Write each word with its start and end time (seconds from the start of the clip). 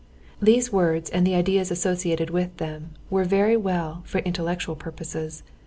These 0.41 0.71
words 0.73 1.11
and 1.11 1.27
the 1.27 1.35
ideas 1.35 1.69
associated 1.69 2.31
with 2.31 2.57
them 2.57 2.95
were 3.11 3.23
very 3.23 3.55
well 3.55 4.01
for 4.07 4.17
intellectual 4.21 4.75
purposes. 4.75 5.43